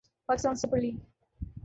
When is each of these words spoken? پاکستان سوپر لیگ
پاکستان 0.27 0.55
سوپر 0.61 0.77
لیگ 0.83 0.95